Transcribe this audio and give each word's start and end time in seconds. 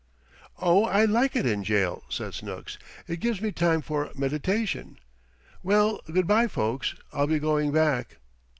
"Oh, 0.57 0.85
I 0.85 1.05
like 1.05 1.35
it 1.35 1.45
in 1.45 1.63
jail," 1.63 2.03
said 2.09 2.33
Snooks. 2.33 2.79
"It 3.07 3.19
gives 3.19 3.39
me 3.39 3.51
time 3.51 3.83
for 3.83 4.09
meditation. 4.15 4.97
Well, 5.61 6.01
good 6.11 6.25
bye, 6.25 6.47
folks, 6.47 6.95
I'll 7.13 7.27
be 7.27 7.37
going 7.37 7.71
back." 7.71 8.17